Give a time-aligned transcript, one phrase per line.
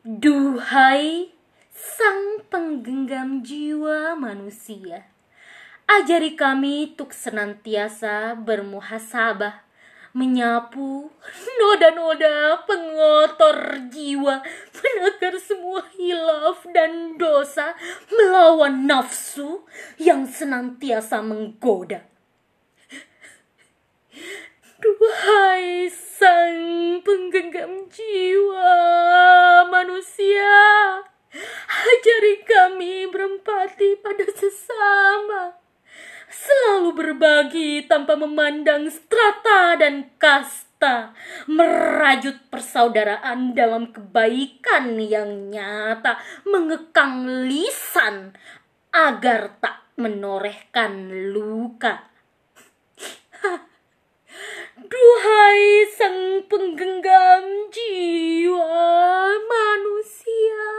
[0.00, 1.28] Duhai
[1.76, 5.12] sang penggenggam jiwa manusia,
[5.84, 9.60] ajari kami untuk senantiasa bermuhasabah,
[10.16, 11.12] menyapu
[11.60, 14.40] noda-noda pengotor jiwa,
[14.72, 17.76] menakar semua hilaf dan dosa,
[18.08, 19.68] melawan nafsu
[20.00, 22.08] yang senantiasa menggoda.
[24.80, 28.19] Duhai sang penggenggam jiwa
[33.40, 35.56] berempati pada sesama.
[36.30, 41.10] Selalu berbagi tanpa memandang strata dan kasta,
[41.50, 48.38] merajut persaudaraan dalam kebaikan yang nyata, mengekang lisan
[48.94, 52.06] agar tak menorehkan luka.
[54.80, 58.86] Duhai sang penggenggam jiwa
[59.34, 60.70] manusia,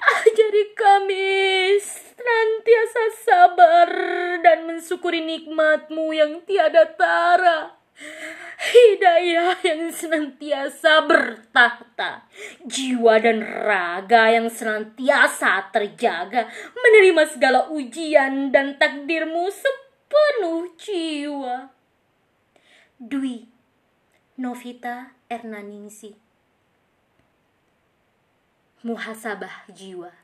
[0.00, 3.90] ajari kami senantiasa sabar
[4.42, 7.78] dan mensyukuri nikmatmu yang tiada tara.
[8.62, 12.30] Hidayah yang senantiasa bertahta,
[12.62, 21.74] jiwa dan raga yang senantiasa terjaga, menerima segala ujian dan takdirmu sepenuh jiwa.
[23.02, 23.50] Dwi
[24.38, 26.14] Novita Ernaningsi
[28.86, 30.21] Muhasabah jiwa